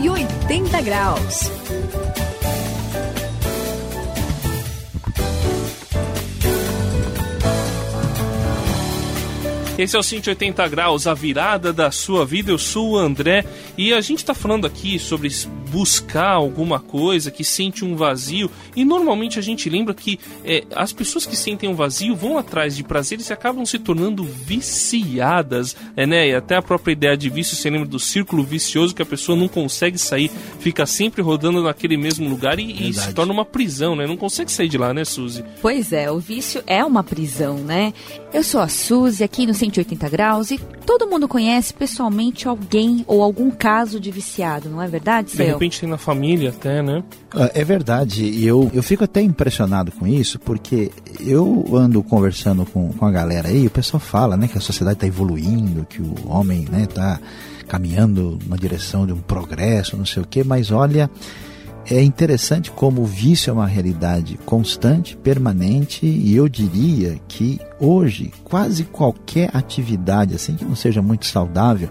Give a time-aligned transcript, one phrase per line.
[0.00, 1.50] 180 graus.
[9.76, 12.52] Esse é o 180 graus, a virada da sua vida.
[12.52, 13.44] Eu sou o André
[13.76, 15.30] e a gente está falando aqui sobre
[15.70, 20.92] buscar alguma coisa que sente um vazio e normalmente a gente lembra que é, as
[20.92, 26.06] pessoas que sentem um vazio vão atrás de prazeres e acabam se tornando viciadas, é,
[26.06, 26.28] né?
[26.28, 29.36] E até a própria ideia de vício, você lembra do círculo vicioso que a pessoa
[29.36, 33.94] não consegue sair, fica sempre rodando naquele mesmo lugar e, e se torna uma prisão,
[33.94, 34.06] né?
[34.06, 35.44] Não consegue sair de lá, né, Suzy?
[35.60, 37.92] Pois é, o vício é uma prisão, né?
[38.32, 43.22] Eu sou a Suzy, aqui no 180 graus e todo mundo conhece pessoalmente alguém ou
[43.22, 47.02] algum caso de viciado, não é verdade, De repente tem na família até, né?
[47.34, 50.90] Ah, É verdade, e eu, eu fico até impressionado com isso, porque
[51.20, 54.96] eu ando conversando com, com a galera aí, o pessoal fala né, que a sociedade
[54.96, 57.18] está evoluindo, que o homem né, tá
[57.66, 61.10] caminhando na direção de um progresso, não sei o quê, mas olha,
[61.90, 68.32] é interessante como o vício é uma realidade constante, permanente, e eu diria que hoje
[68.44, 71.88] quase qualquer atividade assim que não seja muito saudável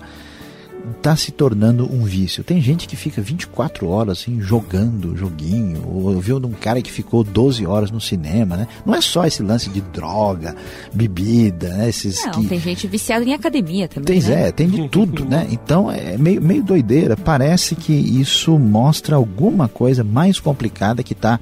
[0.97, 2.43] está se tornando um vício.
[2.43, 6.91] Tem gente que fica 24 horas assim jogando joguinho, ou eu vi um cara que
[6.91, 8.67] ficou 12 horas no cinema, né?
[8.85, 10.55] Não é só esse lance de droga,
[10.93, 11.89] bebida, né?
[11.89, 12.47] Esses Não, que...
[12.47, 14.19] tem gente viciada em academia também.
[14.19, 14.47] Tem, né?
[14.47, 15.47] é, tem de tudo, né?
[15.49, 17.15] Então é meio, meio doideira.
[17.17, 21.39] Parece que isso mostra alguma coisa mais complicada que está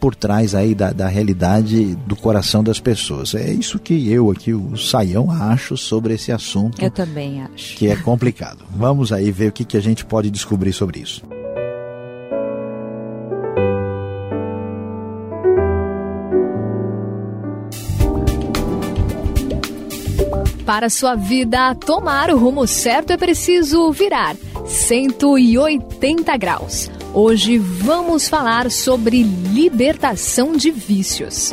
[0.00, 3.34] por trás aí da, da realidade do coração das pessoas.
[3.34, 6.82] É isso que eu aqui, o Saião, acho sobre esse assunto.
[6.82, 7.76] Eu também acho.
[7.76, 8.64] Que é complicado.
[8.74, 11.22] Vamos aí ver o que, que a gente pode descobrir sobre isso.
[20.64, 26.88] Para sua vida tomar o rumo certo é preciso virar 180 graus.
[27.12, 31.52] Hoje vamos falar sobre libertação de vícios.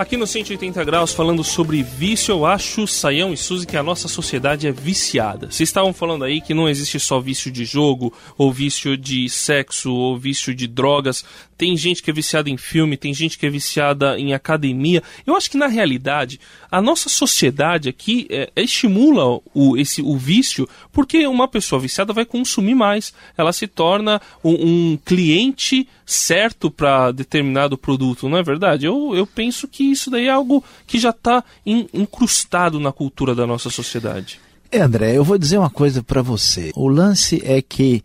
[0.00, 4.08] Aqui no 180 graus, falando sobre vício, eu acho, Saião e Suzy, que a nossa
[4.08, 5.50] sociedade é viciada.
[5.50, 9.92] Vocês estavam falando aí que não existe só vício de jogo, ou vício de sexo,
[9.92, 11.22] ou vício de drogas.
[11.54, 15.02] Tem gente que é viciada em filme, tem gente que é viciada em academia.
[15.26, 16.40] Eu acho que, na realidade,
[16.70, 22.24] a nossa sociedade aqui é, estimula o, esse, o vício, porque uma pessoa viciada vai
[22.24, 23.12] consumir mais.
[23.36, 28.86] Ela se torna um, um cliente certo para determinado produto, não é verdade?
[28.86, 33.46] Eu, eu penso que isso daí é algo que já está incrustado na cultura da
[33.46, 34.40] nossa sociedade.
[34.72, 36.70] É, André, eu vou dizer uma coisa para você.
[36.76, 38.04] O lance é que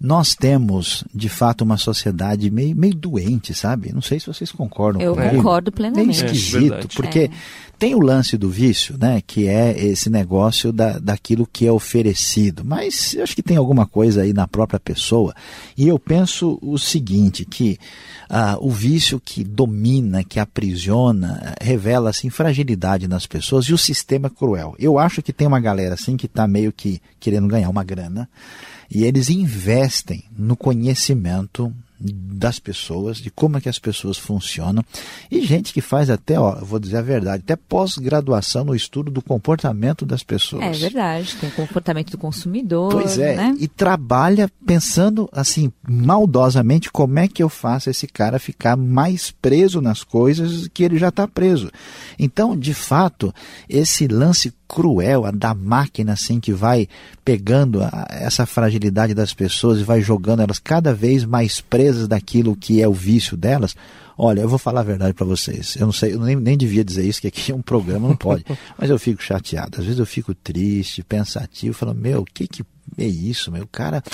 [0.00, 3.92] nós temos, de fato, uma sociedade meio, meio doente, sabe?
[3.92, 5.36] Não sei se vocês concordam Eu comigo.
[5.36, 6.22] concordo plenamente.
[6.22, 7.30] Meio esquisito, É, porque É.
[7.78, 9.20] tem o lance do vício, né?
[9.26, 12.64] Que é esse negócio da, daquilo que é oferecido.
[12.64, 15.34] Mas eu acho que tem alguma coisa aí na própria pessoa.
[15.76, 17.76] E eu penso o seguinte, que
[18.30, 24.28] ah, o vício que domina, que aprisiona, revela assim, fragilidade nas pessoas e o sistema
[24.28, 24.74] é cruel.
[24.78, 28.26] Eu acho que tem uma galera assim que está meio que querendo ganhar uma grana
[28.90, 34.82] e eles investem no conhecimento das pessoas, de como é que as pessoas funcionam,
[35.30, 39.20] e gente que faz até, ó, vou dizer a verdade, até pós-graduação no estudo do
[39.20, 40.62] comportamento das pessoas.
[40.62, 42.92] É verdade, tem o comportamento do consumidor.
[42.92, 43.54] Pois é, né?
[43.58, 49.82] e trabalha pensando assim, maldosamente, como é que eu faço esse cara ficar mais preso
[49.82, 51.70] nas coisas que ele já está preso.
[52.18, 53.34] Então, de fato,
[53.68, 56.88] esse lance cruel, a da máquina assim que vai
[57.24, 62.54] pegando a, essa fragilidade das pessoas e vai jogando elas cada vez mais presas daquilo
[62.54, 63.74] que é o vício delas.
[64.16, 65.74] Olha, eu vou falar a verdade para vocês.
[65.74, 68.16] Eu não sei, eu nem, nem devia dizer isso, que aqui é um programa, não
[68.16, 68.44] pode.
[68.78, 69.78] Mas eu fico chateado.
[69.78, 72.62] Às vezes eu fico triste, pensativo, falando, meu, o que que
[72.96, 73.64] é isso, meu?
[73.64, 74.04] O cara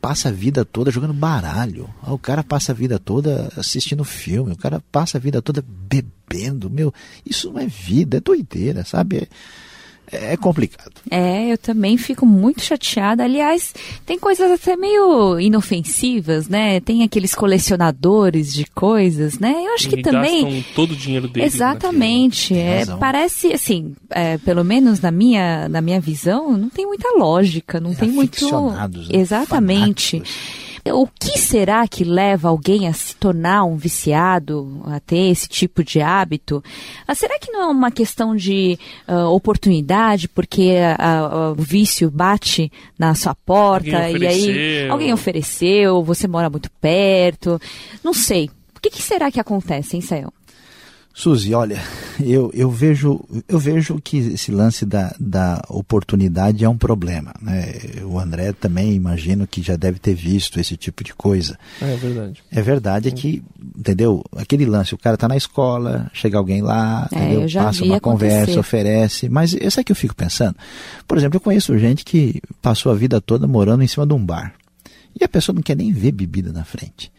[0.00, 1.90] passa a vida toda jogando baralho.
[2.06, 4.52] O cara passa a vida toda assistindo filme.
[4.52, 6.70] O cara passa a vida toda bebendo.
[6.70, 6.94] Meu,
[7.26, 9.18] isso não é vida, é doideira, sabe?
[9.18, 9.28] É,
[10.12, 10.92] é complicado.
[11.10, 13.24] É, eu também fico muito chateada.
[13.24, 13.74] Aliás,
[14.06, 16.80] tem coisas até meio inofensivas, né?
[16.80, 19.54] Tem aqueles colecionadores de coisas, né?
[19.66, 20.44] Eu acho que E também.
[20.44, 22.54] gastam todo o dinheiro deles Exatamente.
[22.54, 27.80] É, parece assim, é, pelo menos na minha, na minha visão, não tem muita lógica,
[27.80, 28.44] não É, tem muito.
[28.70, 28.88] né?
[29.10, 30.18] Exatamente.
[30.20, 30.67] Fanáticos.
[30.92, 35.82] O que será que leva alguém a se tornar um viciado, a ter esse tipo
[35.82, 36.62] de hábito?
[37.06, 42.10] Ah, será que não é uma questão de ah, oportunidade, porque ah, ah, o vício
[42.10, 47.60] bate na sua porta e aí alguém ofereceu, você mora muito perto?
[48.02, 48.50] Não sei.
[48.76, 50.37] O que, que será que acontece, hein, Sayão?
[51.18, 51.82] Suzy, olha,
[52.24, 53.18] eu, eu, vejo,
[53.48, 57.34] eu vejo que esse lance da, da oportunidade é um problema.
[57.42, 57.72] Né?
[58.04, 61.58] O André também imagino que já deve ter visto esse tipo de coisa.
[61.82, 62.44] É verdade.
[62.52, 63.42] É verdade é que,
[63.76, 64.24] entendeu?
[64.36, 68.00] Aquele lance, o cara está na escola, chega alguém lá, é, passa uma acontecer.
[68.00, 69.28] conversa, oferece.
[69.28, 70.54] Mas isso é que eu fico pensando.
[71.04, 74.24] Por exemplo, eu conheço gente que passou a vida toda morando em cima de um
[74.24, 74.54] bar.
[75.20, 77.10] E a pessoa não quer nem ver bebida na frente.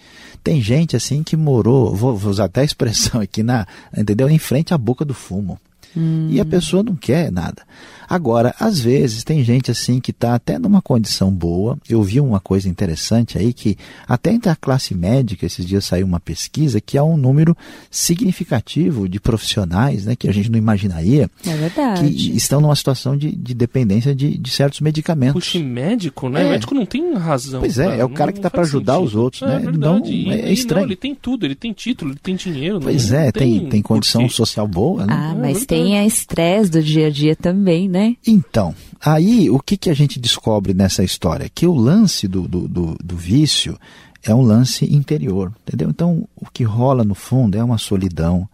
[0.43, 4.29] Tem gente assim que morou, vou, vou usar até a expressão aqui, na, entendeu?
[4.29, 5.59] Em frente à boca do fumo.
[5.95, 6.27] Hum.
[6.29, 7.63] E a pessoa não quer nada.
[8.09, 11.77] Agora, às vezes, tem gente assim que está até numa condição boa.
[11.87, 13.77] Eu vi uma coisa interessante aí que
[14.07, 17.55] até entre a classe médica, esses dias saiu uma pesquisa que há um número
[17.91, 23.31] significativo de profissionais né, que a gente não imaginaria é que estão numa situação de,
[23.31, 25.33] de dependência de, de, certos medicamentos.
[25.33, 26.47] Puxa, médico, né?
[26.47, 26.49] É.
[26.49, 27.59] Médico não tem razão.
[27.59, 27.95] Pois é, cara.
[27.97, 29.07] é o cara que está para ajudar sentido.
[29.07, 29.59] os outros, é, né?
[29.59, 30.15] Verdade.
[30.15, 30.81] Então, é, estranho.
[30.81, 32.79] Não, ele tem tudo, ele tem título, ele tem dinheiro.
[32.79, 35.05] Pois é, tem, tem, tem condição social boa.
[35.05, 35.13] Né?
[35.13, 38.15] Ah, mas tem a estresse do dia a dia também, né?
[38.25, 38.73] Então,
[39.03, 41.49] aí o que, que a gente descobre nessa história?
[41.53, 43.77] Que o lance do, do, do, do vício
[44.23, 45.89] é um lance interior, entendeu?
[45.89, 48.47] Então, o que rola no fundo é uma solidão,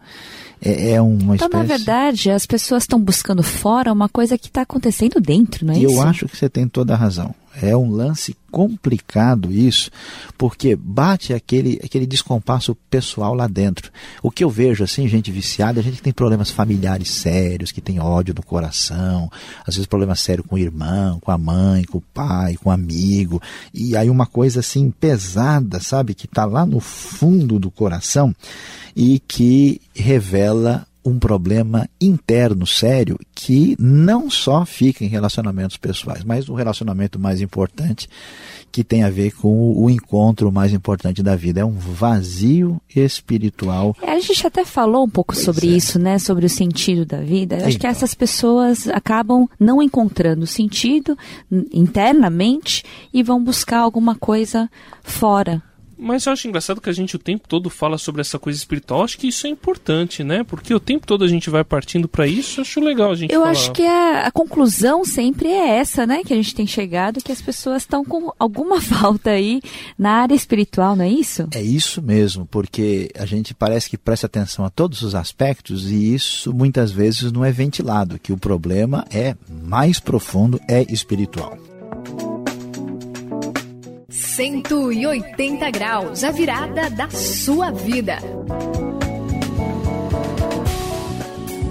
[0.62, 1.54] é, é uma então, espécie...
[1.54, 5.78] na verdade, as pessoas estão buscando fora uma coisa que está acontecendo dentro, não é
[5.78, 5.94] e isso?
[5.94, 7.34] Eu acho que você tem toda a razão.
[7.60, 9.90] É um lance complicado isso,
[10.36, 13.90] porque bate aquele, aquele descompasso pessoal lá dentro.
[14.22, 17.80] O que eu vejo assim, gente viciada, a gente que tem problemas familiares sérios, que
[17.80, 19.30] tem ódio no coração,
[19.66, 22.72] às vezes problema sério com o irmão, com a mãe, com o pai, com o
[22.72, 23.40] amigo,
[23.72, 28.34] e aí uma coisa assim pesada, sabe, que está lá no fundo do coração
[28.94, 36.48] e que revela um problema interno sério que não só fica em relacionamentos pessoais, mas
[36.48, 38.08] o relacionamento mais importante
[38.72, 41.60] que tem a ver com o encontro mais importante da vida.
[41.60, 43.96] É um vazio espiritual.
[44.02, 45.70] É, a gente até falou um pouco pois sobre é.
[45.70, 46.18] isso, né?
[46.18, 47.56] Sobre o sentido da vida.
[47.56, 47.80] Eu acho então.
[47.80, 51.16] que essas pessoas acabam não encontrando sentido
[51.72, 52.82] internamente
[53.14, 54.68] e vão buscar alguma coisa
[55.02, 55.62] fora
[55.98, 59.02] mas eu acho engraçado que a gente o tempo todo fala sobre essa coisa espiritual.
[59.02, 60.44] Acho que isso é importante, né?
[60.44, 62.60] Porque o tempo todo a gente vai partindo para isso.
[62.60, 63.52] Acho legal a gente Eu falar.
[63.52, 66.22] acho que a, a, conclusão sempre é essa, né?
[66.24, 69.60] Que a gente tem chegado, que as pessoas estão com alguma falta aí
[69.98, 71.48] na área espiritual, não é isso?
[71.52, 76.14] É isso mesmo, porque a gente parece que presta atenção a todos os aspectos e
[76.14, 81.75] isso muitas vezes não é ventilado, que o problema é mais profundo, é espiritual.
[84.36, 88.18] 180 graus, a virada da sua vida.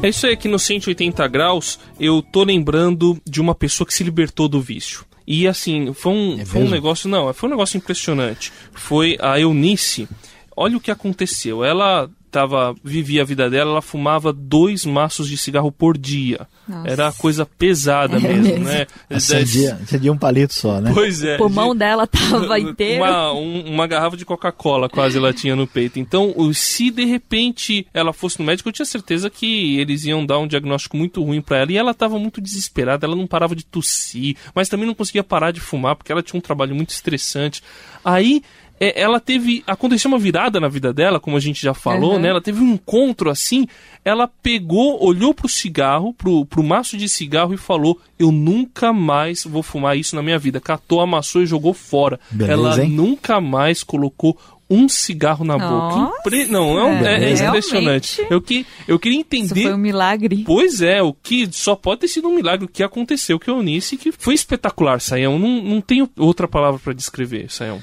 [0.01, 4.03] É isso aí, aqui no 180 graus, eu tô lembrando de uma pessoa que se
[4.03, 5.05] libertou do vício.
[5.27, 8.51] E assim, foi um, é foi um negócio, não, foi um negócio impressionante.
[8.73, 10.09] Foi a Eunice.
[10.57, 11.63] Olha o que aconteceu.
[11.63, 16.45] Ela tava, vivia a vida dela, ela fumava dois maços de cigarro por dia.
[16.67, 16.89] Nossa.
[16.89, 18.87] Era coisa pesada é mesmo, mesmo, né?
[19.09, 20.91] Acendia, acendia um palito só, né?
[20.93, 21.35] Pois é.
[21.35, 23.05] O pulmão de, dela tava inteiro.
[23.05, 25.97] Uma, um, uma garrafa de Coca-Cola quase ela tinha no peito.
[25.97, 30.37] Então, se de repente ela fosse no médico, eu tinha certeza que eles iam dar
[30.39, 31.71] um diagnóstico muito ruim para ela.
[31.71, 35.51] E ela tava muito desesperada, ela não parava de tossir, mas também não conseguia parar
[35.51, 37.63] de fumar, porque ela tinha um trabalho muito estressante.
[38.03, 38.43] Aí
[38.79, 39.63] é, ela teve.
[39.65, 42.19] Aconteceu uma virada na vida dela, como a gente já falou, uhum.
[42.19, 42.29] né?
[42.29, 43.67] Ela teve um encontro assim.
[44.03, 49.45] Ela pegou, olhou pro cigarro, pro, pro maço de cigarro e falou: Eu nunca mais
[49.45, 50.59] vou fumar isso na minha vida.
[50.59, 52.19] Catou, amassou e jogou fora.
[52.29, 52.89] Beleza, ela hein?
[52.89, 54.37] nunca mais colocou
[54.69, 56.19] um cigarro na Nossa, boca.
[56.19, 56.45] Impre...
[56.45, 58.25] Não, é, um, é, é impressionante.
[58.29, 59.59] Eu, que, eu queria entender.
[59.59, 60.43] Isso foi um milagre.
[60.45, 63.53] Pois é, o que só pode ter sido um milagre o que aconteceu com a
[63.53, 65.37] Eunice, que foi espetacular, Saião.
[65.37, 67.81] Não, não tenho outra palavra para descrever, Saião.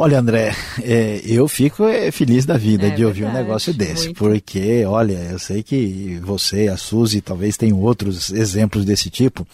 [0.00, 4.04] Olha, André, é, eu fico é, feliz da vida é de ouvir um negócio desse,
[4.04, 4.18] muito.
[4.18, 9.44] porque, olha, eu sei que você, a Suzy, talvez tenham outros exemplos desse tipo.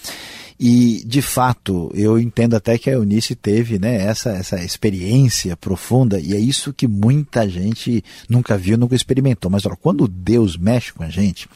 [0.60, 6.20] E, de fato, eu entendo até que a Eunice teve né, essa, essa experiência profunda,
[6.20, 9.50] e é isso que muita gente nunca viu, nunca experimentou.
[9.50, 11.48] Mas, olha, quando Deus mexe com a gente,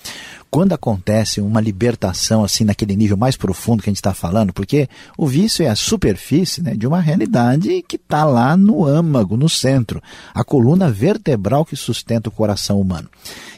[0.50, 4.88] quando acontece uma libertação assim naquele nível mais profundo que a gente está falando, porque
[5.16, 9.48] o vício é a superfície né, de uma realidade que está lá no âmago, no
[9.48, 10.02] centro,
[10.34, 13.08] a coluna vertebral que sustenta o coração humano.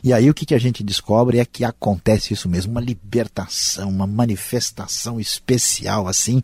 [0.03, 3.89] E aí o que, que a gente descobre é que acontece isso mesmo, uma libertação,
[3.89, 6.43] uma manifestação especial assim,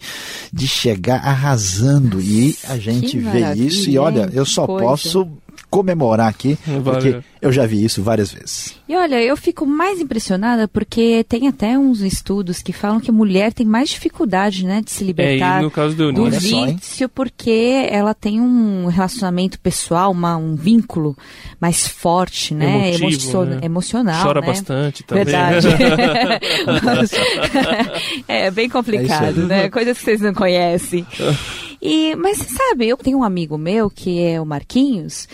[0.53, 2.21] de chegar arrasando.
[2.21, 5.27] E a gente vê isso e olha, eu só posso
[5.77, 8.75] comemorar aqui, porque eu já vi isso várias vezes.
[8.89, 13.13] E olha, eu fico mais impressionada porque tem até uns estudos que falam que a
[13.13, 17.87] mulher tem mais dificuldade, né, de se libertar é, no caso do, do vício, porque
[17.91, 21.15] ela tem um relacionamento pessoal, uma, um vínculo
[21.61, 23.61] mais forte, né, Emotivo, né?
[23.63, 24.23] emocional.
[24.25, 24.47] Chora né?
[24.47, 25.25] bastante também.
[25.25, 25.67] Verdade.
[28.27, 29.69] é bem complicado, é né?
[29.69, 31.07] Coisas que vocês não conhecem.
[31.81, 35.29] E, mas sabe, eu tenho um amigo meu que é o Marquinhos.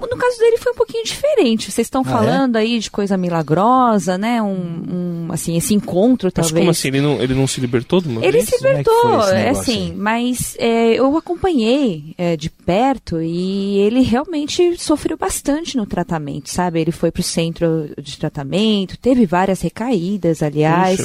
[0.00, 1.70] No caso dele foi um pouquinho diferente.
[1.70, 2.60] Vocês estão ah, falando é?
[2.60, 4.42] aí de coisa milagrosa, né?
[4.42, 6.52] Um, um, assim, esse encontro talvez.
[6.52, 6.88] Mas como assim?
[6.88, 8.48] Ele não, ele não se libertou de uma Ele vez?
[8.48, 14.76] se libertou, é, é assim, mas é, eu acompanhei é, de perto e ele realmente
[14.78, 16.80] sofreu bastante no tratamento, sabe?
[16.80, 21.00] Ele foi pro centro de tratamento, teve várias recaídas, aliás.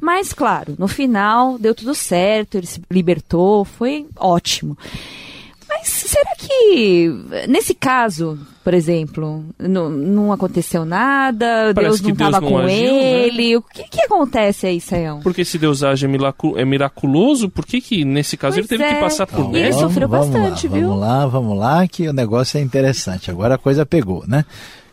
[0.00, 4.76] Mas, claro, no final deu tudo certo, ele se libertou, foi ótimo.
[5.82, 7.10] Mas será que,
[7.48, 13.26] nesse caso, por exemplo, não, não aconteceu nada, Parece Deus não estava com agiu, né?
[13.26, 13.50] ele?
[13.50, 13.56] Né?
[13.56, 15.20] O que, que acontece aí, Sayão?
[15.20, 18.84] Porque se Deus age é, é miraculoso, por que, que nesse caso pois ele teve
[18.84, 18.94] é.
[18.94, 20.88] que passar por então, Ele sofreu vamos bastante, lá, viu?
[20.88, 23.28] Vamos lá, vamos lá, que o negócio é interessante.
[23.28, 24.44] Agora a coisa pegou, né?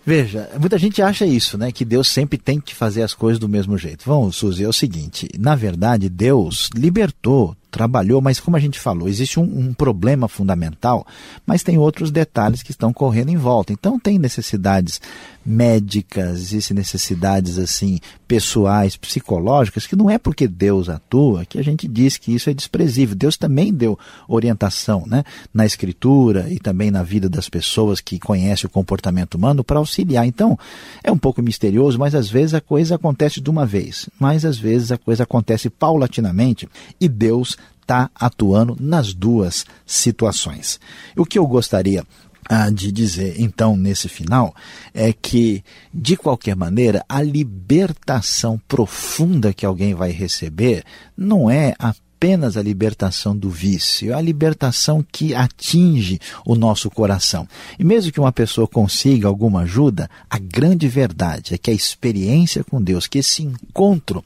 [0.03, 1.71] Veja, muita gente acha isso, né?
[1.71, 4.05] Que Deus sempre tem que fazer as coisas do mesmo jeito.
[4.07, 9.07] Vamos, Suzy, é o seguinte: na verdade, Deus libertou trabalhou, mas como a gente falou,
[9.07, 11.05] existe um, um, problema fundamental,
[11.45, 13.71] mas tem outros detalhes que estão correndo em volta.
[13.71, 14.99] Então tem necessidades
[15.45, 21.87] médicas, existem necessidades assim pessoais, psicológicas, que não é porque Deus atua que a gente
[21.87, 23.15] diz que isso é desprezível.
[23.15, 23.97] Deus também deu
[24.27, 25.23] orientação né,
[25.53, 30.27] na escritura e também na vida das pessoas que conhecem o comportamento humano para auxiliar.
[30.27, 30.57] Então
[31.03, 34.57] é um pouco misterioso, mas às vezes a coisa acontece de uma vez, mas às
[34.57, 36.69] vezes a coisa acontece paulatinamente
[37.01, 37.57] e Deus
[37.89, 40.79] está atuando nas duas situações.
[41.17, 42.05] O que eu gostaria
[42.47, 44.55] ah, de dizer, então, nesse final,
[44.93, 50.83] é que, de qualquer maneira, a libertação profunda que alguém vai receber
[51.17, 57.47] não é apenas a libertação do vício, é a libertação que atinge o nosso coração.
[57.77, 62.63] E mesmo que uma pessoa consiga alguma ajuda, a grande verdade é que a experiência
[62.63, 64.23] com Deus, que esse encontro,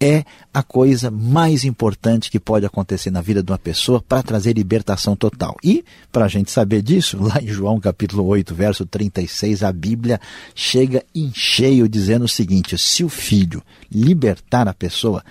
[0.00, 4.54] é a coisa mais importante que pode acontecer na vida de uma pessoa para trazer
[4.54, 5.56] libertação total.
[5.62, 10.18] E, para a gente saber disso, lá em João capítulo 8, verso 36, a Bíblia
[10.54, 15.22] chega em cheio dizendo o seguinte: se o filho libertar a pessoa,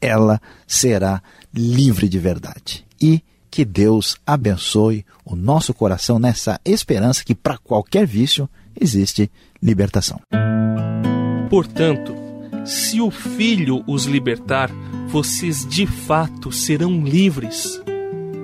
[0.00, 1.22] ela será
[1.54, 2.84] livre de verdade.
[3.00, 9.30] E que Deus abençoe o nosso coração nessa esperança que para qualquer vício existe
[9.60, 10.20] libertação.
[11.48, 12.27] Portanto,
[12.64, 14.70] se o Filho os libertar,
[15.08, 17.80] vocês de fato serão livres.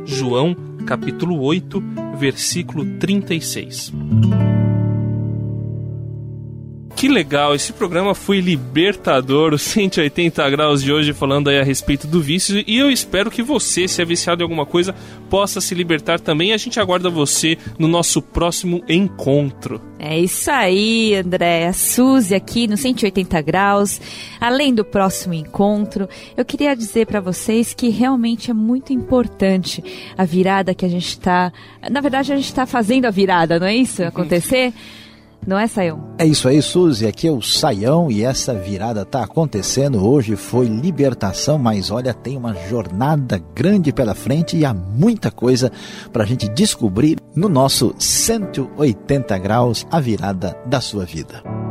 [0.04, 0.54] João,
[0.86, 1.82] capítulo 8,
[2.18, 3.92] versículo 36.
[6.96, 12.06] Que legal, esse programa foi libertador, o 180 graus de hoje falando aí a respeito
[12.06, 14.94] do vício e eu espero que você, se é viciado em alguma coisa,
[15.28, 16.52] possa se libertar também.
[16.52, 19.80] A gente aguarda você no nosso próximo encontro.
[19.98, 21.66] É isso aí, André.
[21.66, 24.00] A Suzy aqui no 180 graus.
[24.40, 29.82] Além do próximo encontro, eu queria dizer para vocês que realmente é muito importante
[30.16, 31.52] a virada que a gente está.
[31.90, 34.02] Na verdade, a gente está fazendo a virada, não é isso?
[34.04, 34.72] Acontecer?
[35.46, 36.14] Não é, Saião?
[36.18, 37.06] É isso aí, Suzy.
[37.06, 40.06] Aqui é o Saião e essa virada está acontecendo.
[40.06, 45.70] Hoje foi libertação, mas olha, tem uma jornada grande pela frente e há muita coisa
[46.12, 51.63] para a gente descobrir no nosso 180 graus, a virada da sua vida.